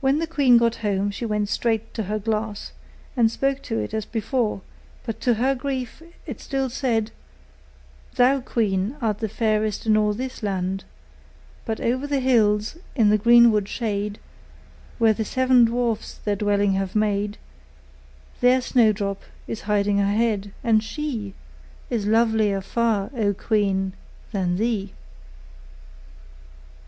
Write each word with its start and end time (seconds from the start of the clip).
When 0.00 0.20
the 0.20 0.28
queen 0.28 0.56
got 0.56 0.76
home, 0.86 1.10
she 1.10 1.26
went 1.26 1.48
straight 1.48 1.92
to 1.94 2.04
her 2.04 2.20
glass, 2.20 2.70
and 3.16 3.28
spoke 3.28 3.60
to 3.62 3.80
it 3.80 3.92
as 3.92 4.04
before; 4.04 4.60
but 5.04 5.20
to 5.22 5.34
her 5.34 5.56
great 5.56 5.62
grief 5.98 6.02
it 6.26 6.40
still 6.40 6.70
said: 6.70 7.10
'Thou, 8.14 8.38
queen, 8.42 8.94
art 9.02 9.18
the 9.18 9.28
fairest 9.28 9.84
in 9.84 9.96
all 9.96 10.12
this 10.12 10.44
land: 10.44 10.84
But 11.64 11.80
over 11.80 12.06
the 12.06 12.20
hills, 12.20 12.76
in 12.94 13.08
the 13.10 13.18
greenwood 13.18 13.66
shade, 13.68 14.20
Where 14.98 15.12
the 15.12 15.24
seven 15.24 15.64
dwarfs 15.64 16.18
their 16.24 16.36
dwelling 16.36 16.74
have 16.74 16.94
made, 16.94 17.36
There 18.40 18.60
Snowdrop 18.60 19.22
is 19.48 19.62
hiding 19.62 19.98
her 19.98 20.12
head; 20.16 20.52
and 20.62 20.84
she 20.84 21.34
Is 21.90 22.06
lovelier 22.06 22.60
far, 22.60 23.10
O 23.16 23.34
queen! 23.34 23.94
than 24.30 24.54
thee. 24.54 24.92